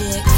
[0.00, 0.31] magic.